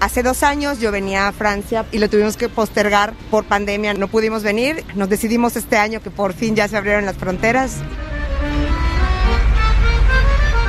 Hace 0.00 0.22
dos 0.22 0.42
años 0.42 0.80
yo 0.80 0.90
venía 0.90 1.28
a 1.28 1.32
Francia 1.32 1.84
y 1.92 1.98
lo 1.98 2.08
tuvimos 2.08 2.38
que 2.38 2.48
postergar 2.48 3.12
por 3.30 3.44
pandemia. 3.44 3.92
No 3.92 4.08
pudimos 4.08 4.42
venir. 4.42 4.82
Nos 4.94 5.10
decidimos 5.10 5.56
este 5.56 5.76
año 5.76 6.00
que 6.00 6.10
por 6.10 6.32
fin 6.32 6.56
ya 6.56 6.66
se 6.68 6.78
abrieron 6.78 7.04
las 7.04 7.18
fronteras. 7.18 7.76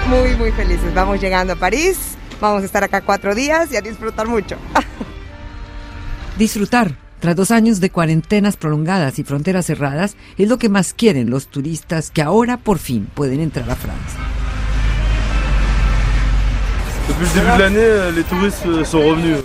Muy, 0.10 0.36
muy 0.36 0.52
felices. 0.52 0.94
Vamos 0.94 1.22
llegando 1.22 1.54
a 1.54 1.56
París. 1.56 1.98
Vamos 2.42 2.64
a 2.64 2.66
estar 2.66 2.84
acá 2.84 3.00
cuatro 3.00 3.34
días 3.34 3.72
y 3.72 3.78
a 3.78 3.82
disfrutar 3.82 4.28
mucho. 4.28 4.58
Disfrutar. 6.38 6.98
Tras 7.22 7.36
dos 7.36 7.52
años 7.52 7.80
de 7.80 7.92
cuarentenas 7.92 8.58
prolongadas 8.58 9.20
y 9.20 9.24
fronteras 9.24 9.68
cerradas, 9.68 10.18
es 10.38 10.50
lo 10.50 10.58
que 10.58 10.70
más 10.70 10.94
quieren 10.94 11.30
los 11.30 11.48
turistas 11.48 12.10
que 12.10 12.24
ahora 12.24 12.58
por 12.58 12.80
fin 12.80 13.08
pueden 13.14 13.40
entrar 13.40 13.70
a 13.70 13.76
Francia. 13.76 14.41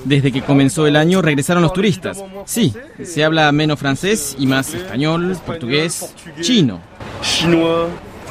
Desde 0.05 0.33
que 0.33 0.43
comenzó 0.43 0.87
el 0.87 0.97
año 0.97 1.23
regresaron 1.23 1.63
los 1.63 1.73
turistas. 1.73 2.23
Sí, 2.45 2.75
se 3.03 3.25
habla 3.25 3.51
menos 3.53 3.79
francés 3.79 4.37
y 4.39 4.47
más 4.47 4.73
español, 4.75 5.37
portugués, 5.45 6.15
chino. 6.41 6.81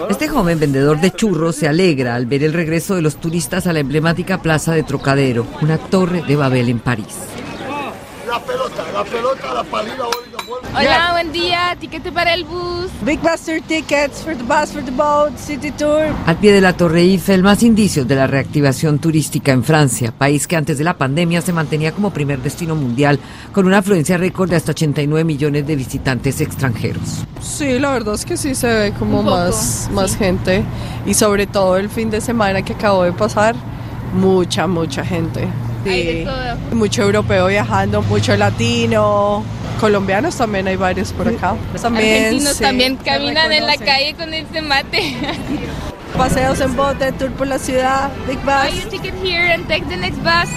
Este 0.10 0.28
joven 0.28 0.60
vendedor 0.60 1.00
de 1.00 1.12
churros 1.12 1.56
se 1.56 1.68
alegra 1.68 2.16
al 2.16 2.26
ver 2.26 2.44
el 2.44 2.54
regreso 2.54 2.96
de 2.96 3.02
los 3.02 3.16
turistas 3.16 3.66
a 3.66 3.74
la 3.74 3.80
emblemática 3.80 4.42
plaza 4.42 4.74
de 4.74 4.84
Trocadero, 4.84 5.48
una 5.62 5.78
torre 5.78 6.22
de 6.22 6.36
Babel 6.36 6.70
en 6.70 6.80
París. 6.80 7.16
La 8.28 8.40
pelota, 8.40 8.84
la 8.94 9.04
pelota, 9.04 9.54
la 9.54 9.64
palina, 9.64 10.04
Hola, 10.48 11.10
buen 11.14 11.32
día. 11.32 11.76
Tiquete 11.80 12.12
para 12.12 12.34
el 12.34 12.44
bus. 12.44 12.92
Big 13.04 13.20
Buster 13.20 13.62
tickets 13.62 14.22
for 14.22 14.36
the 14.36 14.44
bus, 14.44 14.72
for 14.72 14.84
the 14.84 14.92
boat, 14.92 15.36
city 15.38 15.72
tour. 15.72 16.14
Al 16.28 16.38
pie 16.38 16.52
de 16.52 16.62
la 16.62 16.74
Torre 16.74 17.02
Eiffel, 17.02 17.42
más 17.42 17.64
indicios 17.64 18.08
de 18.08 18.16
la 18.16 18.28
reactivación 18.28 19.00
turística 19.00 19.52
en 19.52 19.64
Francia, 19.64 20.14
país 20.16 20.46
que 20.46 20.56
antes 20.56 20.78
de 20.78 20.84
la 20.84 20.98
pandemia 20.98 21.42
se 21.42 21.52
mantenía 21.52 21.94
como 21.94 22.12
primer 22.12 22.40
destino 22.40 22.76
mundial, 22.76 23.20
con 23.54 23.66
una 23.66 23.80
afluencia 23.80 24.18
récord 24.18 24.50
de 24.50 24.58
hasta 24.58 24.72
89 24.72 25.24
millones 25.24 25.66
de 25.66 25.76
visitantes 25.76 26.40
extranjeros. 26.42 27.26
Sí, 27.42 27.80
la 27.80 27.92
verdad 27.92 28.14
es 28.14 28.26
que 28.26 28.38
sí 28.38 28.54
se 28.54 28.68
ve 28.68 28.94
como 29.00 29.24
más, 29.24 29.90
más 29.94 30.16
gente. 30.16 30.64
Y 31.08 31.16
sobre 31.16 31.48
todo 31.48 31.78
el 31.78 31.90
fin 31.90 32.12
de 32.12 32.22
semana 32.22 32.62
que 32.62 32.74
acabó 32.74 33.04
de 33.04 33.14
pasar, 33.14 33.56
mucha, 34.14 34.68
mucha 34.68 35.04
gente. 35.04 35.48
Sí. 35.84 36.26
Mucho 36.72 37.04
europeo 37.04 37.48
viajando, 37.48 38.02
mucho 38.04 38.36
latino, 38.36 39.44
colombianos 39.76 40.36
también 40.36 40.68
hay 40.68 40.76
varios 40.76 41.12
por 41.14 41.28
acá. 41.28 41.56
También, 41.82 42.26
Argentinos 42.26 42.60
también 42.60 42.96
caminan 42.98 43.52
en 43.52 43.66
la 43.66 43.78
calle 43.78 44.14
con 44.16 44.34
este 44.34 44.62
mate. 44.62 45.16
Paseos 46.18 46.62
en 46.62 46.76
bote, 46.76 47.12
tour 47.14 47.32
por 47.32 47.48
la 47.48 47.60
ciudad, 47.60 48.10
big 48.28 48.38
bus. 48.40 48.46
Buy 48.46 48.80
your 48.80 48.90
ticket 48.90 49.14
here 49.22 49.54
and 49.54 49.68
take 49.68 49.86
the 49.88 49.98
next 49.98 50.18
bus. 50.24 50.50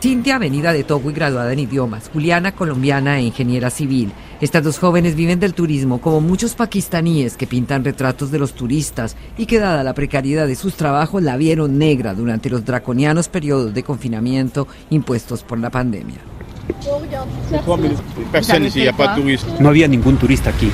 Cintia, 0.00 0.38
venida 0.38 0.72
de 0.72 0.84
Togo 0.84 1.10
y 1.10 1.14
graduada 1.14 1.52
en 1.52 1.58
idiomas, 1.58 2.10
Juliana, 2.12 2.52
colombiana 2.52 3.18
e 3.18 3.22
ingeniera 3.22 3.70
civil. 3.70 4.12
Estas 4.40 4.62
dos 4.62 4.78
jóvenes 4.78 5.16
viven 5.16 5.40
del 5.40 5.52
turismo 5.52 6.00
como 6.00 6.20
muchos 6.20 6.54
pakistaníes 6.54 7.36
que 7.36 7.48
pintan 7.48 7.82
retratos 7.82 8.30
de 8.30 8.38
los 8.38 8.52
turistas 8.52 9.16
y 9.36 9.46
que 9.46 9.58
dada 9.58 9.82
la 9.82 9.94
precariedad 9.94 10.46
de 10.46 10.54
sus 10.54 10.74
trabajos 10.74 11.24
la 11.24 11.36
vieron 11.36 11.78
negra 11.78 12.14
durante 12.14 12.50
los 12.50 12.64
draconianos 12.64 13.28
periodos 13.28 13.74
de 13.74 13.82
confinamiento 13.82 14.68
impuestos 14.90 15.42
por 15.42 15.58
la 15.58 15.70
pandemia. 15.70 16.18
No 19.60 19.68
había 19.68 19.88
ningún 19.88 20.16
turista 20.16 20.50
aquí. 20.50 20.70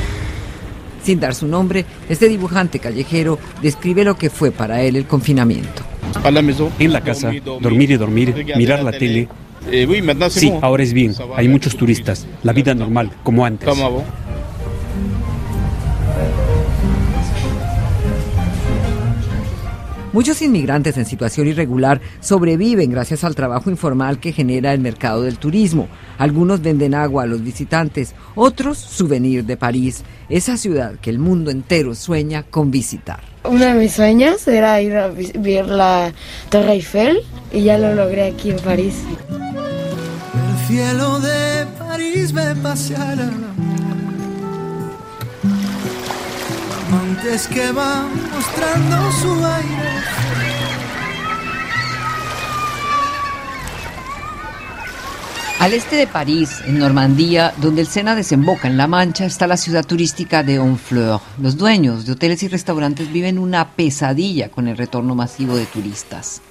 Sin 1.03 1.19
dar 1.19 1.35
su 1.35 1.47
nombre, 1.48 1.85
este 2.09 2.29
dibujante 2.29 2.79
callejero 2.79 3.39
describe 3.61 4.05
lo 4.05 4.17
que 4.17 4.31
fue 4.31 4.53
para 4.53 4.83
él 4.83 4.97
el 4.97 5.07
confinamiento. 5.07 5.83
En 6.79 6.93
la 6.93 7.01
casa, 7.01 7.33
dormir 7.61 7.91
y 7.91 7.97
dormir, 7.97 8.47
mirar 8.57 8.83
la 8.85 8.92
tele. 8.92 9.29
Sí, 10.30 10.53
ahora 10.61 10.83
es 10.83 10.92
bien. 10.92 11.14
Hay 11.36 11.48
muchos 11.48 11.77
turistas. 11.77 12.27
La 12.42 12.53
vida 12.53 12.74
normal, 12.74 13.11
como 13.23 13.45
antes. 13.45 13.69
Muchos 20.12 20.42
inmigrantes 20.42 20.98
en 20.98 21.06
situación 21.06 21.48
irregular 21.48 22.02
sobreviven 22.20 22.90
gracias 22.90 23.24
al 23.24 23.34
trabajo 23.34 23.70
informal 23.70 24.20
que 24.20 24.33
genera 24.33 24.74
el 24.74 24.80
mercado 24.80 25.23
del 25.23 25.39
turismo. 25.39 25.89
Algunos 26.18 26.61
venden 26.61 26.95
agua 26.95 27.23
a 27.23 27.27
los 27.27 27.42
visitantes, 27.42 28.14
otros 28.34 28.77
souvenir 28.77 29.46
de 29.46 29.56
París, 29.56 30.05
esa 30.28 30.58
ciudad 30.58 30.96
que 31.00 31.08
el 31.08 31.18
mundo 31.18 31.50
entero 31.50 31.95
sueña 31.95 32.42
con 32.42 32.70
visitar. 32.70 33.20
Uno 33.45 33.64
de 33.64 33.73
mis 33.73 33.92
sueños 33.92 34.46
era 34.46 34.83
ir 34.83 34.95
a 34.96 35.08
ver 35.08 35.67
la 35.67 36.12
Torre 36.50 36.73
Eiffel 36.73 37.18
y 37.50 37.62
ya 37.62 37.79
lo 37.79 37.94
logré 37.94 38.27
aquí 38.27 38.50
en 38.50 38.58
París. 38.58 38.96
El 39.30 40.67
cielo 40.67 41.20
de 41.20 41.67
París 41.79 42.34
me 42.34 42.55
paseará 42.56 43.30
amantes 46.92 47.48
que 47.48 47.73
van 47.73 48.11
mostrando 48.30 49.13
su 49.13 49.47
aire. 49.47 49.89
Al 55.58 55.73
este 55.73 55.97
de 55.97 56.07
París, 56.07 56.61
en 56.67 56.79
Normandía, 56.79 57.55
donde 57.57 57.83
el 57.83 57.86
Sena 57.86 58.14
desemboca 58.14 58.69
en 58.69 58.77
la 58.77 58.89
Mancha, 58.89 59.25
está 59.25 59.47
la 59.47 59.57
ciudad 59.57 59.86
turística 59.86 60.42
de 60.42 60.58
Honfleur. 60.58 61.20
Los 61.41 61.57
dueños 61.57 62.05
de 62.05 62.13
hoteles 62.13 62.42
y 62.42 62.48
restaurantes 62.48 63.11
viven 63.11 63.39
una 63.39 63.70
pesadilla 63.70 64.51
con 64.51 64.69
el 64.69 64.77
retorno 64.77 65.14
masivo 65.14 65.57
de 65.57 65.67
turistas. 65.67 66.42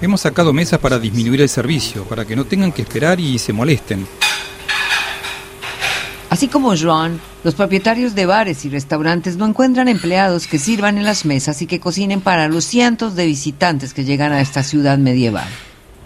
Hemos 0.00 0.20
sacado 0.20 0.52
mesas 0.52 0.78
para 0.78 0.98
disminuir 0.98 1.40
el 1.40 1.48
servicio, 1.48 2.04
para 2.04 2.24
que 2.24 2.36
no 2.36 2.44
tengan 2.44 2.70
que 2.70 2.82
esperar 2.82 3.18
y 3.18 3.38
se 3.38 3.52
molesten. 3.52 4.06
Así 6.30 6.46
como 6.46 6.76
Joan, 6.76 7.20
los 7.42 7.56
propietarios 7.56 8.14
de 8.14 8.24
bares 8.24 8.64
y 8.64 8.70
restaurantes 8.70 9.36
no 9.36 9.46
encuentran 9.46 9.88
empleados 9.88 10.46
que 10.46 10.60
sirvan 10.60 10.96
en 10.96 11.04
las 11.04 11.24
mesas 11.24 11.60
y 11.60 11.66
que 11.66 11.80
cocinen 11.80 12.20
para 12.20 12.46
los 12.46 12.64
cientos 12.64 13.16
de 13.16 13.26
visitantes 13.26 13.92
que 13.92 14.04
llegan 14.04 14.30
a 14.30 14.40
esta 14.40 14.62
ciudad 14.62 14.96
medieval. 14.96 15.48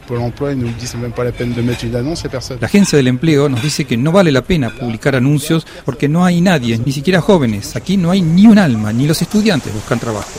La 0.09 0.33
agencia 2.67 2.97
del 2.97 3.09
empleo 3.09 3.51
nos 3.51 3.63
dice 3.63 3.84
que 3.84 3.99
no 3.99 4.13
vale 4.13 4.33
la 4.33 4.43
pena 4.43 4.71
publicar 4.71 5.15
anuncios 5.15 5.67
porque 5.84 6.09
no 6.09 6.25
hay 6.25 6.41
nadie, 6.41 6.79
ni 6.79 6.93
siquiera 6.93 7.21
jóvenes. 7.21 7.77
Aquí 7.77 7.99
no 7.99 8.11
hay 8.11 8.23
ni 8.23 8.47
un 8.47 8.59
alma, 8.59 8.95
ni 8.95 9.07
los 9.07 9.21
estudiantes 9.21 9.75
buscan 9.75 9.99
trabajo. 9.99 10.31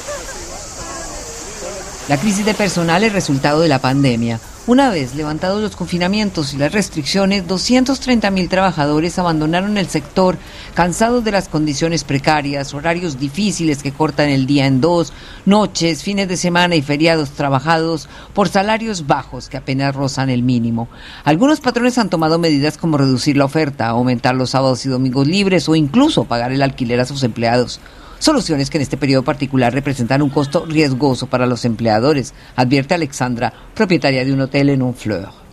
La 2.09 2.18
crisis 2.18 2.45
de 2.45 2.56
personal 2.56 3.03
es 3.03 3.13
resultado 3.13 3.62
de 3.62 3.68
la 3.68 3.79
pandemia. 3.79 4.40
Una 4.67 4.89
vez 4.89 5.13
levantados 5.13 5.61
los 5.61 5.75
confinamientos 5.75 6.55
y 6.55 6.57
las 6.57 6.71
restricciones, 6.71 7.45
230.000 7.45 8.49
trabajadores 8.49 9.19
abandonaron 9.19 9.77
el 9.77 9.87
sector, 9.87 10.39
cansados 10.73 11.23
de 11.23 11.31
las 11.31 11.49
condiciones 11.49 12.03
precarias, 12.03 12.73
horarios 12.73 13.19
difíciles 13.19 13.83
que 13.83 13.91
cortan 13.91 14.29
el 14.29 14.47
día 14.47 14.65
en 14.65 14.81
dos, 14.81 15.13
noches, 15.45 16.01
fines 16.01 16.27
de 16.27 16.35
semana 16.35 16.75
y 16.75 16.81
feriados 16.81 17.29
trabajados 17.29 18.09
por 18.33 18.49
salarios 18.49 19.05
bajos 19.05 19.49
que 19.49 19.57
apenas 19.57 19.93
rozan 19.93 20.31
el 20.31 20.41
mínimo. 20.41 20.87
Algunos 21.25 21.59
patrones 21.59 21.99
han 21.99 22.09
tomado 22.09 22.39
medidas 22.39 22.79
como 22.79 22.97
reducir 22.97 23.37
la 23.37 23.45
oferta, 23.45 23.89
aumentar 23.89 24.33
los 24.33 24.49
sábados 24.49 24.83
y 24.87 24.89
domingos 24.89 25.27
libres 25.27 25.69
o 25.69 25.75
incluso 25.75 26.23
pagar 26.23 26.51
el 26.51 26.63
alquiler 26.63 26.99
a 26.99 27.05
sus 27.05 27.21
empleados. 27.21 27.79
Soluciones 28.19 28.69
que 28.69 28.77
en 28.77 28.81
este 28.83 28.97
periodo 28.97 29.23
particular 29.23 29.73
representan 29.73 30.21
un 30.21 30.29
costo 30.29 30.65
riesgoso 30.65 31.27
para 31.27 31.45
los 31.45 31.65
empleadores, 31.65 32.33
advierte 32.55 32.93
Alexandra, 32.93 33.53
propietaria 33.73 34.25
de 34.25 34.33
un 34.33 34.41
hotel 34.41 34.69
en 34.69 34.81
Honfleur. 34.81 35.44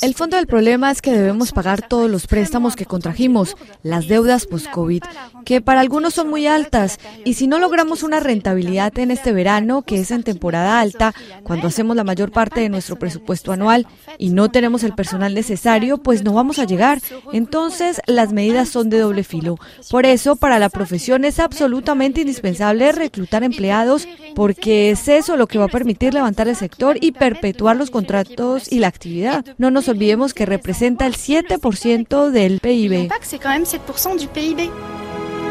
El 0.00 0.14
fondo 0.14 0.36
del 0.36 0.46
problema 0.46 0.90
es 0.90 1.02
que 1.02 1.12
debemos 1.12 1.50
pagar 1.52 1.88
todos 1.88 2.08
los 2.08 2.26
préstamos 2.26 2.76
que 2.76 2.86
contrajimos, 2.86 3.56
las 3.82 4.06
deudas 4.06 4.46
post-COVID, 4.46 5.02
que 5.44 5.60
para 5.60 5.80
algunos 5.80 6.14
son 6.14 6.30
muy 6.30 6.46
altas, 6.46 7.00
y 7.24 7.34
si 7.34 7.48
no 7.48 7.58
logramos 7.58 8.04
una 8.04 8.20
rentabilidad 8.20 8.96
en 8.98 9.10
este 9.10 9.32
verano, 9.32 9.82
que 9.82 9.98
es 10.00 10.12
en 10.12 10.22
temporada 10.22 10.78
alta, 10.78 11.14
cuando 11.42 11.66
hacemos 11.66 11.96
la 11.96 12.04
mayor 12.04 12.30
parte 12.30 12.60
de 12.60 12.68
nuestro 12.68 12.96
presupuesto 12.96 13.50
anual, 13.50 13.88
y 14.18 14.30
no 14.30 14.50
tenemos 14.50 14.84
el 14.84 14.94
personal 14.94 15.34
necesario, 15.34 15.98
pues 15.98 16.22
no 16.22 16.32
vamos 16.32 16.60
a 16.60 16.64
llegar. 16.64 17.00
Entonces, 17.32 18.00
las 18.06 18.32
medidas 18.32 18.68
son 18.68 18.88
de 18.88 19.00
doble 19.00 19.24
filo. 19.24 19.58
Por 19.90 20.06
eso, 20.06 20.36
para 20.36 20.60
la 20.60 20.68
profesión 20.68 21.24
es 21.24 21.40
absolutamente 21.40 22.20
indispensable 22.20 22.92
reclutar 22.92 23.42
empleados, 23.42 24.06
porque 24.34 24.91
es 24.92 25.08
eso 25.08 25.36
lo 25.36 25.46
que 25.46 25.58
va 25.58 25.66
a 25.66 25.68
permitir 25.68 26.14
levantar 26.14 26.48
el 26.48 26.56
sector 26.56 26.96
y 27.00 27.12
perpetuar 27.12 27.76
los 27.76 27.90
contratos 27.90 28.70
y 28.70 28.78
la 28.78 28.88
actividad. 28.88 29.44
No 29.58 29.70
nos 29.70 29.88
olvidemos 29.88 30.34
que 30.34 30.46
representa 30.46 31.06
el 31.06 31.14
7% 31.14 32.30
del 32.30 32.60
PIB. 32.60 33.10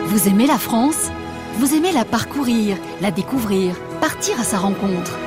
Vous 0.10 0.28
aimez 0.28 0.48
la 0.48 0.58
France 0.58 1.12
Vous 1.60 1.74
aimez 1.76 1.92
la 1.92 2.06
parcourir, 2.06 2.78
la 3.02 3.12
découvrir, 3.12 3.76
partir 4.00 4.40
à 4.40 4.44
sa 4.44 4.58
rencontre 4.58 5.18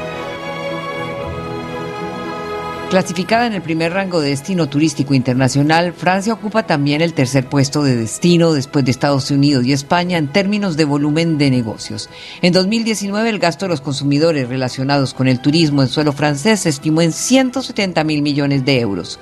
Clasificada 2.90 3.46
en 3.46 3.54
el 3.54 3.62
primer 3.62 3.92
rango 3.92 4.20
de 4.20 4.30
destino 4.30 4.68
turístico 4.68 5.14
internacional, 5.14 5.92
Francia 5.92 6.32
ocupa 6.32 6.64
también 6.64 7.00
el 7.00 7.12
tercer 7.12 7.48
puesto 7.48 7.82
de 7.82 7.96
destino 7.96 8.52
después 8.52 8.84
de 8.84 8.92
Estados 8.92 9.30
Unidos 9.32 9.64
y 9.64 9.72
España 9.72 10.16
en 10.16 10.28
términos 10.28 10.76
de 10.76 10.84
volumen 10.84 11.36
de 11.36 11.50
negocios. 11.50 12.08
En 12.40 12.52
2019 12.52 13.28
el 13.28 13.40
gasto 13.40 13.64
de 13.64 13.70
los 13.70 13.80
consumidores 13.80 14.48
relacionados 14.48 15.12
con 15.12 15.26
el 15.26 15.40
turismo 15.40 15.82
en 15.82 15.88
suelo 15.88 16.12
francés 16.12 16.60
se 16.60 16.68
estimó 16.68 17.00
en 17.00 17.12
170 17.12 18.04
mil 18.04 18.22
millones 18.22 18.64
de 18.64 18.78
euros. 18.78 19.18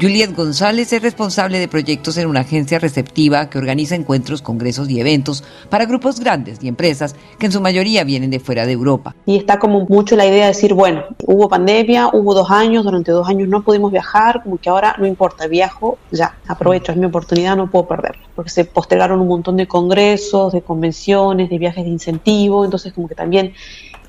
Juliet 0.00 0.32
González 0.32 0.92
es 0.92 1.02
responsable 1.02 1.58
de 1.58 1.66
proyectos 1.66 2.18
en 2.18 2.28
una 2.28 2.40
agencia 2.40 2.78
receptiva 2.78 3.50
que 3.50 3.58
organiza 3.58 3.96
encuentros, 3.96 4.42
congresos 4.42 4.88
y 4.88 5.00
eventos 5.00 5.42
para 5.68 5.86
grupos 5.86 6.20
grandes 6.20 6.62
y 6.62 6.68
empresas 6.68 7.16
que 7.36 7.46
en 7.46 7.52
su 7.52 7.60
mayoría 7.60 8.04
vienen 8.04 8.30
de 8.30 8.38
fuera 8.38 8.64
de 8.64 8.70
Europa. 8.70 9.16
Y 9.26 9.36
está 9.36 9.58
como 9.58 9.86
mucho 9.88 10.14
la 10.14 10.24
idea 10.24 10.42
de 10.42 10.52
decir, 10.52 10.72
bueno, 10.72 11.02
hubo 11.26 11.48
pandemia, 11.48 12.10
hubo 12.12 12.32
dos 12.32 12.48
años, 12.48 12.84
durante 12.84 13.10
dos 13.10 13.28
años 13.28 13.48
no 13.48 13.64
pudimos 13.64 13.90
viajar, 13.90 14.44
como 14.44 14.58
que 14.58 14.70
ahora 14.70 14.94
no 15.00 15.06
importa, 15.06 15.48
viajo 15.48 15.98
ya, 16.12 16.36
aprovecho, 16.46 16.92
es 16.92 16.98
mi 16.98 17.06
oportunidad, 17.06 17.56
no 17.56 17.68
puedo 17.68 17.88
perderla. 17.88 18.22
Porque 18.36 18.50
se 18.50 18.64
postergaron 18.66 19.20
un 19.20 19.26
montón 19.26 19.56
de 19.56 19.66
congresos, 19.66 20.52
de 20.52 20.62
convenciones, 20.62 21.50
de 21.50 21.58
viajes 21.58 21.82
de 21.82 21.90
incentivo, 21.90 22.64
entonces 22.64 22.92
como 22.92 23.08
que 23.08 23.16
también 23.16 23.52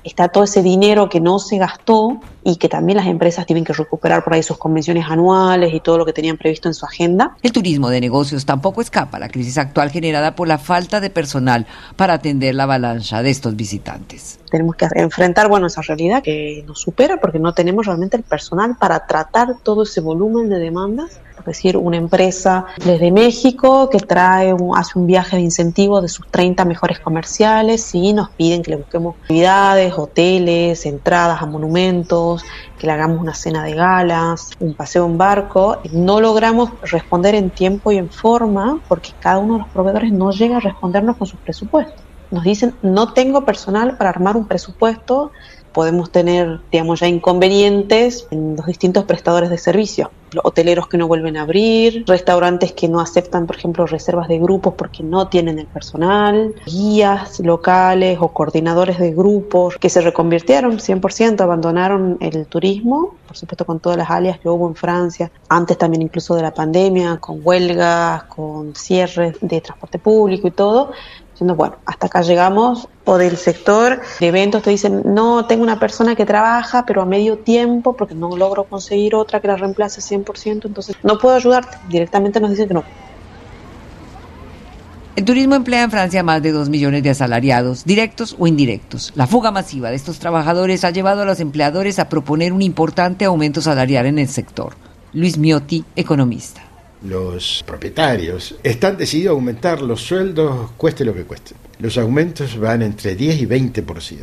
está 0.04 0.28
todo 0.28 0.44
ese 0.44 0.62
dinero 0.62 1.08
que 1.08 1.20
no 1.20 1.38
se 1.38 1.58
gastó 1.58 2.20
y 2.42 2.56
que 2.56 2.68
también 2.68 2.96
las 2.96 3.06
empresas 3.06 3.46
tienen 3.46 3.64
que 3.64 3.72
recuperar 3.72 4.24
por 4.24 4.34
ahí 4.34 4.42
sus 4.42 4.58
convenciones 4.58 5.06
anuales 5.08 5.72
y 5.74 5.80
todo 5.80 5.98
lo 5.98 6.06
que 6.06 6.12
tenían 6.12 6.36
previsto 6.36 6.68
en 6.68 6.74
su 6.74 6.86
agenda. 6.86 7.36
El 7.42 7.52
turismo 7.52 7.90
de 7.90 8.00
negocios 8.00 8.46
tampoco 8.46 8.80
escapa 8.80 9.18
a 9.18 9.20
la 9.20 9.28
crisis 9.28 9.58
actual 9.58 9.90
generada 9.90 10.34
por 10.34 10.48
la 10.48 10.58
falta 10.58 11.00
de 11.00 11.10
personal 11.10 11.66
para 11.96 12.14
atender 12.14 12.54
la 12.54 12.64
avalancha 12.64 13.22
de 13.22 13.30
estos 13.30 13.56
visitantes. 13.56 14.39
Tenemos 14.50 14.76
que 14.76 14.86
enfrentar 14.94 15.48
bueno, 15.48 15.66
esa 15.66 15.82
realidad 15.82 16.22
que 16.22 16.64
nos 16.66 16.80
supera 16.80 17.18
porque 17.18 17.38
no 17.38 17.54
tenemos 17.54 17.86
realmente 17.86 18.16
el 18.16 18.22
personal 18.22 18.76
para 18.78 19.06
tratar 19.06 19.56
todo 19.62 19.84
ese 19.84 20.00
volumen 20.00 20.48
de 20.48 20.58
demandas 20.58 21.20
es 21.40 21.46
decir, 21.46 21.76
una 21.76 21.96
empresa 21.96 22.66
desde 22.84 23.10
México 23.10 23.88
que 23.88 23.98
trae 23.98 24.54
hace 24.76 24.98
un 24.98 25.06
viaje 25.06 25.36
de 25.36 25.42
incentivo 25.42 26.00
de 26.00 26.08
sus 26.08 26.26
30 26.28 26.64
mejores 26.64 27.00
comerciales 27.00 27.94
y 27.94 28.12
nos 28.12 28.30
piden 28.30 28.62
que 28.62 28.72
le 28.72 28.76
busquemos 28.76 29.16
actividades, 29.22 29.94
hoteles, 29.96 30.84
entradas 30.86 31.40
a 31.40 31.46
monumentos, 31.46 32.44
que 32.78 32.86
le 32.86 32.92
hagamos 32.92 33.20
una 33.20 33.34
cena 33.34 33.64
de 33.64 33.74
galas, 33.74 34.50
un 34.60 34.74
paseo 34.74 35.06
en 35.06 35.18
barco. 35.18 35.78
No 35.92 36.20
logramos 36.20 36.70
responder 36.82 37.34
en 37.34 37.50
tiempo 37.50 37.90
y 37.90 37.96
en 37.96 38.10
forma 38.10 38.80
porque 38.88 39.10
cada 39.18 39.38
uno 39.38 39.54
de 39.54 39.60
los 39.60 39.68
proveedores 39.68 40.12
no 40.12 40.32
llega 40.32 40.58
a 40.58 40.60
respondernos 40.60 41.16
con 41.16 41.26
sus 41.26 41.40
presupuestos. 41.40 42.09
Nos 42.30 42.44
dicen, 42.44 42.74
no 42.82 43.12
tengo 43.12 43.44
personal 43.44 43.96
para 43.96 44.10
armar 44.10 44.36
un 44.36 44.46
presupuesto 44.46 45.32
podemos 45.72 46.10
tener, 46.10 46.60
digamos, 46.70 47.00
ya 47.00 47.06
inconvenientes 47.06 48.26
en 48.30 48.56
los 48.56 48.66
distintos 48.66 49.04
prestadores 49.04 49.50
de 49.50 49.58
servicios. 49.58 50.08
Hoteleros 50.44 50.86
que 50.86 50.96
no 50.96 51.08
vuelven 51.08 51.36
a 51.36 51.42
abrir, 51.42 52.04
restaurantes 52.06 52.72
que 52.72 52.88
no 52.88 53.00
aceptan, 53.00 53.46
por 53.46 53.56
ejemplo, 53.56 53.84
reservas 53.86 54.28
de 54.28 54.38
grupos 54.38 54.74
porque 54.74 55.02
no 55.02 55.26
tienen 55.26 55.58
el 55.58 55.66
personal, 55.66 56.54
guías 56.66 57.40
locales 57.40 58.18
o 58.20 58.28
coordinadores 58.28 58.98
de 58.98 59.10
grupos 59.12 59.76
que 59.76 59.88
se 59.88 60.00
reconvirtieron 60.00 60.78
100%, 60.78 61.40
abandonaron 61.40 62.16
el 62.20 62.46
turismo, 62.46 63.16
por 63.26 63.36
supuesto 63.36 63.64
con 63.64 63.80
todas 63.80 63.98
las 63.98 64.10
alias 64.10 64.38
que 64.38 64.48
hubo 64.48 64.68
en 64.68 64.76
Francia, 64.76 65.32
antes 65.48 65.76
también 65.76 66.02
incluso 66.02 66.36
de 66.36 66.42
la 66.42 66.54
pandemia, 66.54 67.16
con 67.16 67.40
huelgas, 67.42 68.24
con 68.24 68.76
cierres 68.76 69.36
de 69.40 69.60
transporte 69.60 69.98
público 69.98 70.46
y 70.46 70.52
todo, 70.52 70.92
bueno, 71.40 71.76
hasta 71.86 72.06
acá 72.06 72.22
llegamos, 72.22 72.88
o 73.04 73.18
del 73.18 73.36
sector 73.36 74.00
de 74.20 74.26
eventos 74.26 74.62
te 74.62 74.70
dicen, 74.70 75.02
no, 75.04 75.46
tengo 75.46 75.62
una 75.62 75.78
persona 75.78 76.14
que 76.14 76.26
trabaja, 76.26 76.84
pero 76.86 77.02
a 77.02 77.06
medio 77.06 77.38
tiempo, 77.38 77.96
porque 77.96 78.14
no 78.14 78.36
logro 78.36 78.64
conseguir 78.64 79.14
otra 79.14 79.40
que 79.40 79.48
la 79.48 79.56
reemplace 79.56 80.00
100%, 80.00 80.66
entonces 80.66 80.96
no 81.02 81.18
puedo 81.18 81.34
ayudarte, 81.34 81.78
directamente 81.88 82.40
nos 82.40 82.50
dicen 82.50 82.68
que 82.68 82.74
no. 82.74 82.84
El 85.16 85.24
turismo 85.24 85.54
emplea 85.54 85.82
en 85.82 85.90
Francia 85.90 86.22
más 86.22 86.40
de 86.40 86.52
2 86.52 86.68
millones 86.68 87.02
de 87.02 87.10
asalariados, 87.10 87.84
directos 87.84 88.36
o 88.38 88.46
indirectos. 88.46 89.12
La 89.16 89.26
fuga 89.26 89.50
masiva 89.50 89.90
de 89.90 89.96
estos 89.96 90.18
trabajadores 90.18 90.84
ha 90.84 90.90
llevado 90.90 91.22
a 91.22 91.24
los 91.24 91.40
empleadores 91.40 91.98
a 91.98 92.08
proponer 92.08 92.52
un 92.52 92.62
importante 92.62 93.24
aumento 93.24 93.60
salarial 93.60 94.06
en 94.06 94.18
el 94.18 94.28
sector. 94.28 94.74
Luis 95.12 95.36
Miotti, 95.36 95.84
economista 95.96 96.69
los 97.02 97.64
propietarios 97.66 98.56
están 98.62 98.96
decididos 98.96 99.32
a 99.32 99.34
aumentar 99.34 99.80
los 99.80 100.02
sueldos 100.02 100.72
cueste 100.76 101.04
lo 101.04 101.14
que 101.14 101.24
cueste. 101.24 101.54
Los 101.78 101.96
aumentos 101.96 102.58
van 102.58 102.82
entre 102.82 103.14
10 103.16 103.42
y 103.42 103.46
20%. 103.46 104.18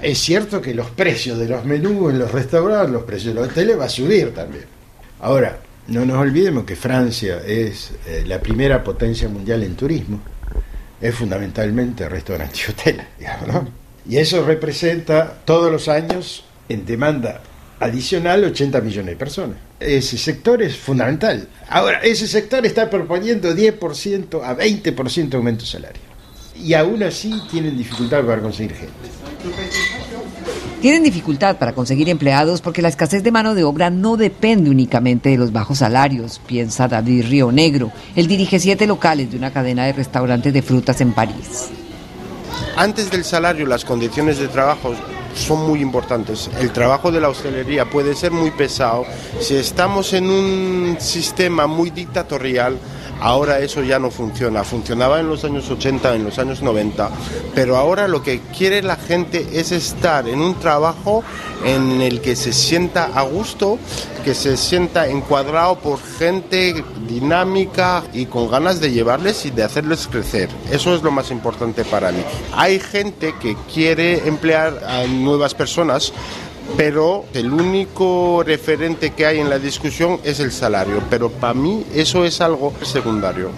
Es 0.00 0.18
cierto 0.18 0.60
que 0.60 0.74
los 0.74 0.90
precios 0.90 1.38
de 1.38 1.48
los 1.48 1.64
menús 1.64 2.12
en 2.12 2.18
los 2.18 2.32
restaurantes, 2.32 2.92
los 2.92 3.04
precios 3.04 3.34
de 3.34 3.40
los 3.40 3.50
hoteles 3.50 3.78
va 3.78 3.84
a 3.84 3.88
subir 3.88 4.34
también. 4.34 4.64
Ahora, 5.20 5.58
no 5.88 6.04
nos 6.04 6.18
olvidemos 6.18 6.64
que 6.64 6.76
Francia 6.76 7.40
es 7.46 7.92
eh, 8.06 8.24
la 8.26 8.40
primera 8.40 8.82
potencia 8.82 9.28
mundial 9.28 9.62
en 9.62 9.74
turismo. 9.74 10.20
Es 11.00 11.14
fundamentalmente 11.14 12.08
restaurante 12.08 12.60
y 12.66 12.70
hotel, 12.70 13.02
digamos, 13.18 13.68
Y 14.08 14.18
eso 14.18 14.44
representa 14.44 15.40
todos 15.44 15.70
los 15.70 15.88
años 15.88 16.44
en 16.68 16.86
demanda 16.86 17.42
adicional 17.82 18.44
80 18.44 18.80
millones 18.80 19.10
de 19.12 19.16
personas. 19.16 19.56
Ese 19.80 20.16
sector 20.16 20.62
es 20.62 20.76
fundamental. 20.76 21.48
Ahora, 21.68 21.98
ese 22.00 22.28
sector 22.28 22.64
está 22.64 22.88
proponiendo 22.88 23.52
10% 23.52 24.40
a 24.42 24.56
20% 24.56 25.28
de 25.28 25.36
aumento 25.36 25.66
salario. 25.66 26.00
Y 26.62 26.74
aún 26.74 27.02
así 27.02 27.32
tienen 27.50 27.76
dificultad 27.76 28.24
para 28.24 28.40
conseguir 28.40 28.74
gente. 28.74 28.92
Tienen 30.80 31.02
dificultad 31.02 31.56
para 31.58 31.72
conseguir 31.72 32.08
empleados 32.08 32.60
porque 32.60 32.82
la 32.82 32.88
escasez 32.88 33.22
de 33.22 33.30
mano 33.32 33.54
de 33.54 33.64
obra 33.64 33.90
no 33.90 34.16
depende 34.16 34.70
únicamente 34.70 35.30
de 35.30 35.38
los 35.38 35.52
bajos 35.52 35.78
salarios, 35.78 36.40
piensa 36.46 36.88
David 36.88 37.26
Río 37.28 37.52
Negro. 37.52 37.92
Él 38.14 38.26
dirige 38.26 38.58
siete 38.58 38.86
locales 38.86 39.30
de 39.30 39.38
una 39.38 39.52
cadena 39.52 39.86
de 39.86 39.92
restaurantes 39.92 40.52
de 40.52 40.62
frutas 40.62 41.00
en 41.00 41.12
París. 41.12 41.68
Antes 42.76 43.10
del 43.10 43.24
salario, 43.24 43.66
las 43.66 43.84
condiciones 43.84 44.38
de 44.38 44.48
trabajo 44.48 44.94
son 45.34 45.66
muy 45.66 45.80
importantes. 45.80 46.50
El 46.60 46.72
trabajo 46.72 47.10
de 47.10 47.20
la 47.20 47.28
hostelería 47.28 47.88
puede 47.88 48.14
ser 48.14 48.32
muy 48.32 48.50
pesado. 48.50 49.04
Si 49.40 49.56
estamos 49.56 50.12
en 50.12 50.30
un 50.30 50.96
sistema 51.00 51.66
muy 51.66 51.90
dictatorial, 51.90 52.78
ahora 53.22 53.60
eso 53.60 53.82
ya 53.82 53.98
no 53.98 54.10
funciona. 54.10 54.64
Funcionaba 54.64 55.20
en 55.20 55.28
los 55.28 55.44
años 55.44 55.70
80, 55.70 56.14
en 56.16 56.24
los 56.24 56.38
años 56.38 56.60
90, 56.60 57.10
pero 57.54 57.76
ahora 57.76 58.08
lo 58.08 58.22
que 58.22 58.40
quiere 58.56 58.82
la 58.82 58.96
gente 58.96 59.46
es 59.52 59.72
estar 59.72 60.28
en 60.28 60.40
un 60.40 60.58
trabajo 60.58 61.22
en 61.64 62.00
el 62.00 62.20
que 62.20 62.34
se 62.34 62.52
sienta 62.52 63.10
a 63.14 63.22
gusto, 63.22 63.78
que 64.24 64.34
se 64.34 64.56
sienta 64.56 65.06
encuadrado 65.06 65.78
por 65.78 66.00
gente 66.02 66.84
dinámica 67.08 68.02
y 68.12 68.26
con 68.26 68.50
ganas 68.50 68.80
de 68.80 68.90
llevarles 68.90 69.46
y 69.46 69.50
de 69.50 69.62
hacerles 69.62 70.08
crecer. 70.08 70.48
Eso 70.70 70.94
es 70.94 71.02
lo 71.02 71.12
más 71.12 71.30
importante 71.30 71.84
para 71.84 72.10
mí. 72.10 72.22
Hay 72.54 72.80
gente 72.80 73.34
que 73.40 73.56
quiere 73.72 74.26
emplear 74.26 74.82
a 74.84 75.06
nuevas 75.06 75.54
personas 75.54 76.12
pero 76.76 77.24
el 77.34 77.52
único 77.52 78.42
referente 78.44 79.10
que 79.10 79.26
hay 79.26 79.40
en 79.40 79.50
la 79.50 79.58
discusión 79.58 80.20
es 80.24 80.40
el 80.40 80.52
salario, 80.52 81.02
pero 81.10 81.30
para 81.30 81.54
mí 81.54 81.84
eso 81.94 82.24
es 82.24 82.40
algo 82.40 82.72
secundario. 82.82 83.50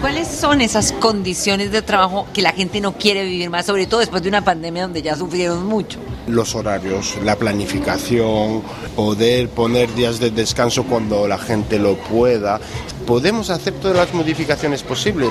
¿Cuáles 0.00 0.28
son 0.28 0.60
esas 0.60 0.92
condiciones 0.92 1.72
de 1.72 1.82
trabajo 1.82 2.26
que 2.32 2.42
la 2.42 2.52
gente 2.52 2.80
no 2.80 2.92
quiere 2.92 3.24
vivir 3.24 3.50
más, 3.50 3.66
sobre 3.66 3.86
todo 3.86 4.00
después 4.00 4.22
de 4.22 4.28
una 4.28 4.44
pandemia 4.44 4.82
donde 4.82 5.02
ya 5.02 5.16
sufrieron 5.16 5.66
mucho? 5.66 5.98
Los 6.26 6.54
horarios, 6.54 7.16
la 7.24 7.36
planificación, 7.36 8.62
poder 8.96 9.48
poner 9.48 9.94
días 9.94 10.18
de 10.18 10.30
descanso 10.30 10.84
cuando 10.84 11.28
la 11.28 11.38
gente 11.38 11.78
lo 11.78 11.96
pueda. 11.96 12.60
Podemos 13.06 13.50
hacer 13.50 13.74
todas 13.74 13.96
las 13.96 14.12
modificaciones 14.12 14.82
posibles. 14.82 15.30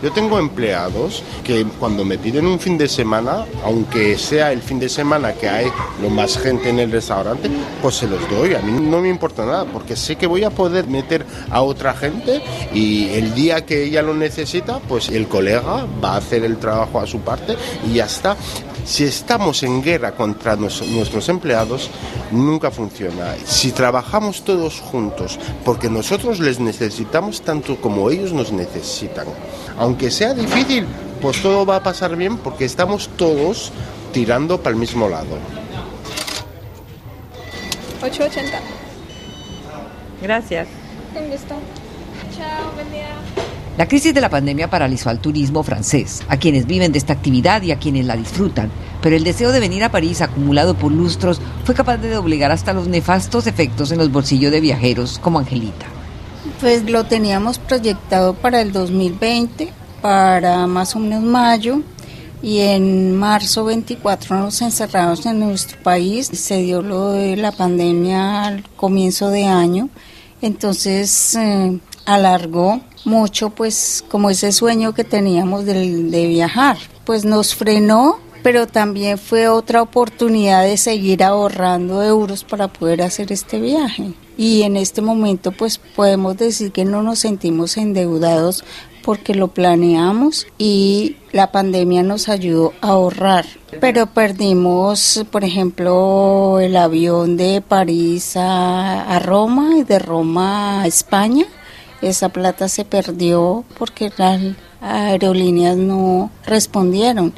Yo 0.00 0.12
tengo 0.12 0.38
empleados 0.38 1.24
que 1.42 1.64
cuando 1.80 2.04
me 2.04 2.18
piden 2.18 2.46
un 2.46 2.60
fin 2.60 2.78
de 2.78 2.86
semana, 2.86 3.44
aunque 3.64 4.16
sea 4.16 4.52
el 4.52 4.62
fin 4.62 4.78
de 4.78 4.88
semana 4.88 5.32
que 5.32 5.48
hay 5.48 5.66
lo 6.00 6.10
más 6.10 6.38
gente 6.38 6.68
en 6.68 6.78
el 6.78 6.92
restaurante, 6.92 7.50
pues 7.82 7.96
se 7.96 8.06
los 8.06 8.20
doy. 8.30 8.54
A 8.54 8.60
mí 8.60 8.70
no 8.80 9.00
me 9.00 9.08
importa 9.08 9.44
nada 9.44 9.64
porque 9.64 9.96
sé 9.96 10.14
que 10.14 10.28
voy 10.28 10.44
a 10.44 10.50
poder 10.50 10.86
meter 10.86 11.26
a 11.50 11.62
otra 11.62 11.94
gente 11.94 12.40
y 12.72 13.08
el 13.14 13.34
día 13.34 13.66
que 13.66 13.82
ella 13.82 14.02
lo 14.02 14.14
necesita, 14.14 14.78
pues 14.78 15.08
el 15.08 15.26
colega 15.26 15.86
va 16.02 16.14
a 16.14 16.18
hacer 16.18 16.44
el 16.44 16.58
trabajo 16.58 17.00
a 17.00 17.06
su 17.08 17.20
parte 17.20 17.56
y 17.84 17.94
ya 17.94 18.04
está. 18.04 18.36
Si 18.84 19.02
estamos 19.02 19.64
en 19.64 19.82
guerra 19.82 20.12
contra 20.36 20.56
nuestros 20.56 21.28
empleados, 21.28 21.90
nunca 22.30 22.70
funciona. 22.70 23.34
Si 23.44 23.72
trabajamos 23.72 24.42
todos 24.44 24.80
juntos, 24.80 25.38
porque 25.64 25.88
nosotros 25.88 26.40
les 26.40 26.60
necesitamos 26.60 27.40
tanto 27.40 27.80
como 27.80 28.10
ellos 28.10 28.32
nos 28.32 28.52
necesitan, 28.52 29.26
aunque 29.78 30.10
sea 30.10 30.34
difícil, 30.34 30.86
pues 31.20 31.40
todo 31.40 31.64
va 31.64 31.76
a 31.76 31.82
pasar 31.82 32.14
bien 32.16 32.36
porque 32.38 32.66
estamos 32.66 33.08
todos 33.16 33.72
tirando 34.12 34.58
para 34.58 34.74
el 34.74 34.80
mismo 34.80 35.08
lado. 35.08 35.38
8.80. 38.02 38.60
Gracias. 40.22 40.68
Un 41.18 41.30
gusto. 41.30 41.54
Chao, 42.36 42.72
buen 42.74 42.90
día. 42.92 43.08
La 43.78 43.86
crisis 43.86 44.14
de 44.14 44.22
la 44.22 44.30
pandemia 44.30 44.70
paralizó 44.70 45.10
al 45.10 45.18
turismo 45.18 45.62
francés, 45.62 46.22
a 46.28 46.38
quienes 46.38 46.66
viven 46.66 46.92
de 46.92 46.98
esta 46.98 47.12
actividad 47.12 47.60
y 47.60 47.72
a 47.72 47.78
quienes 47.78 48.06
la 48.06 48.16
disfrutan, 48.16 48.70
Pero 49.06 49.18
el 49.18 49.22
deseo 49.22 49.52
de 49.52 49.60
venir 49.60 49.84
a 49.84 49.92
París, 49.92 50.20
acumulado 50.20 50.74
por 50.74 50.90
lustros, 50.90 51.40
fue 51.62 51.76
capaz 51.76 51.98
de 51.98 52.10
doblegar 52.10 52.50
hasta 52.50 52.72
los 52.72 52.88
nefastos 52.88 53.46
efectos 53.46 53.92
en 53.92 53.98
los 53.98 54.10
bolsillos 54.10 54.50
de 54.50 54.60
viajeros 54.60 55.20
como 55.20 55.38
Angelita. 55.38 55.86
Pues 56.60 56.90
lo 56.90 57.04
teníamos 57.04 57.60
proyectado 57.60 58.34
para 58.34 58.60
el 58.60 58.72
2020, 58.72 59.72
para 60.02 60.66
más 60.66 60.96
o 60.96 60.98
menos 60.98 61.22
mayo, 61.22 61.82
y 62.42 62.58
en 62.62 63.14
marzo 63.14 63.66
24 63.66 64.40
nos 64.40 64.60
encerramos 64.60 65.24
en 65.24 65.38
nuestro 65.38 65.80
país. 65.84 66.26
Se 66.26 66.56
dio 66.62 66.82
lo 66.82 67.12
de 67.12 67.36
la 67.36 67.52
pandemia 67.52 68.42
al 68.42 68.68
comienzo 68.70 69.30
de 69.30 69.44
año, 69.44 69.88
entonces 70.42 71.36
eh, 71.36 71.78
alargó 72.06 72.80
mucho 73.04 73.50
pues 73.50 74.04
como 74.10 74.30
ese 74.30 74.50
sueño 74.50 74.94
que 74.94 75.04
teníamos 75.04 75.64
de, 75.64 76.02
de 76.10 76.26
viajar. 76.26 76.76
Pues 77.04 77.24
nos 77.24 77.54
frenó 77.54 78.25
pero 78.46 78.68
también 78.68 79.18
fue 79.18 79.48
otra 79.48 79.82
oportunidad 79.82 80.62
de 80.62 80.76
seguir 80.76 81.24
ahorrando 81.24 82.00
euros 82.04 82.44
para 82.44 82.68
poder 82.68 83.02
hacer 83.02 83.32
este 83.32 83.58
viaje. 83.58 84.12
Y 84.38 84.62
en 84.62 84.76
este 84.76 85.02
momento 85.02 85.50
pues 85.50 85.78
podemos 85.78 86.36
decir 86.36 86.70
que 86.70 86.84
no 86.84 87.02
nos 87.02 87.18
sentimos 87.18 87.76
endeudados 87.76 88.62
porque 89.02 89.34
lo 89.34 89.48
planeamos 89.48 90.46
y 90.58 91.16
la 91.32 91.50
pandemia 91.50 92.04
nos 92.04 92.28
ayudó 92.28 92.72
a 92.82 92.90
ahorrar. 92.90 93.46
Pero 93.80 94.06
perdimos, 94.06 95.26
por 95.32 95.42
ejemplo, 95.42 96.60
el 96.60 96.76
avión 96.76 97.36
de 97.36 97.64
París 97.66 98.34
a, 98.36 99.18
Roma 99.24 99.76
y 99.76 99.82
de 99.82 99.98
Roma 99.98 100.82
a 100.82 100.86
España. 100.86 101.46
Esa 102.00 102.28
plata 102.28 102.68
se 102.68 102.84
perdió 102.84 103.64
porque 103.76 104.12
las 104.16 104.40
aerolíneas 104.80 105.76
no 105.76 106.30
respondieron. 106.44 107.32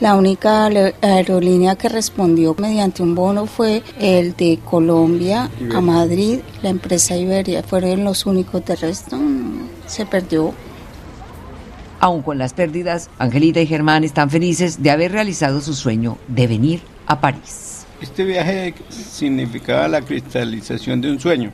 La 0.00 0.16
única 0.16 0.66
aerolínea 1.00 1.76
que 1.76 1.88
respondió 1.88 2.56
mediante 2.58 3.02
un 3.02 3.14
bono 3.14 3.46
fue 3.46 3.82
el 4.00 4.34
de 4.34 4.58
Colombia 4.64 5.48
a 5.72 5.80
Madrid, 5.80 6.40
la 6.60 6.70
empresa 6.70 7.16
Iberia. 7.16 7.62
Fueron 7.62 8.04
los 8.04 8.26
únicos, 8.26 8.64
de 8.64 8.74
resto 8.74 9.16
se 9.86 10.06
perdió. 10.06 10.52
Aún 12.00 12.22
con 12.22 12.36
las 12.36 12.52
pérdidas, 12.52 13.10
Angelita 13.18 13.60
y 13.60 13.66
Germán 13.66 14.02
están 14.02 14.28
felices 14.28 14.82
de 14.82 14.90
haber 14.90 15.12
realizado 15.12 15.60
su 15.60 15.72
sueño 15.72 16.18
de 16.26 16.48
venir 16.48 16.80
a 17.06 17.20
París. 17.20 17.86
Este 18.00 18.24
viaje 18.24 18.74
significaba 18.88 19.86
la 19.86 20.02
cristalización 20.02 21.00
de 21.00 21.12
un 21.12 21.20
sueño. 21.20 21.52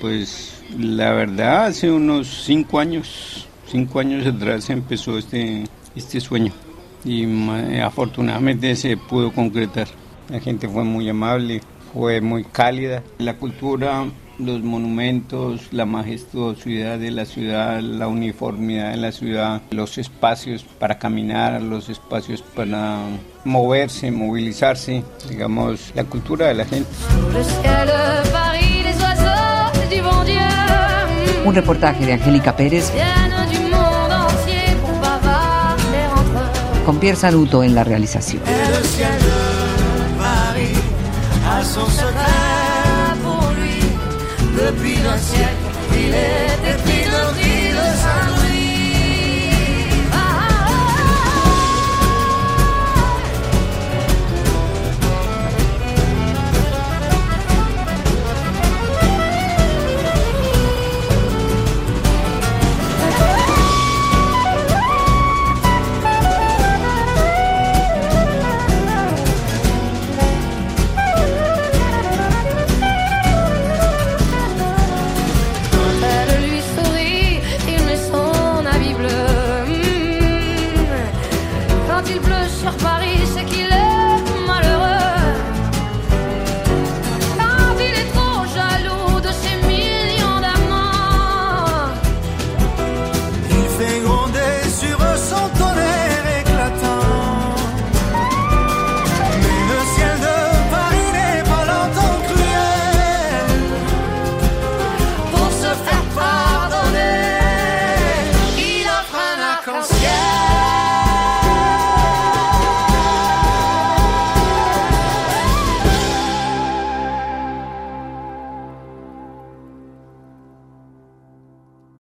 Pues 0.00 0.62
la 0.78 1.12
verdad, 1.12 1.66
hace 1.66 1.90
unos 1.90 2.44
cinco 2.46 2.78
años, 2.78 3.46
cinco 3.70 4.00
años 4.00 4.26
atrás 4.26 4.70
empezó 4.70 5.18
este, 5.18 5.64
este 5.94 6.20
sueño 6.20 6.54
y 7.04 7.26
afortunadamente 7.78 8.74
se 8.76 8.96
pudo 8.96 9.32
concretar. 9.32 9.88
La 10.28 10.40
gente 10.40 10.68
fue 10.68 10.84
muy 10.84 11.08
amable, 11.08 11.62
fue 11.92 12.20
muy 12.20 12.44
cálida. 12.44 13.02
La 13.18 13.36
cultura, 13.36 14.04
los 14.38 14.62
monumentos, 14.62 15.72
la 15.72 15.84
majestuosidad 15.84 16.98
de 16.98 17.10
la 17.10 17.24
ciudad, 17.24 17.80
la 17.80 18.08
uniformidad 18.08 18.90
de 18.90 18.96
la 18.98 19.12
ciudad, 19.12 19.62
los 19.70 19.98
espacios 19.98 20.64
para 20.78 20.98
caminar, 20.98 21.60
los 21.62 21.88
espacios 21.88 22.42
para 22.42 22.98
moverse, 23.44 24.10
movilizarse, 24.10 25.02
digamos, 25.28 25.92
la 25.94 26.04
cultura 26.04 26.48
de 26.48 26.54
la 26.54 26.64
gente. 26.64 26.88
Un 31.44 31.54
reportaje 31.54 32.04
de 32.04 32.12
Angélica 32.12 32.54
Pérez 32.54 32.92
con 36.88 36.98
Pierre 37.00 37.20
Saluto 37.20 37.62
en 37.62 37.74
la 37.74 37.84
realización. 37.84 38.42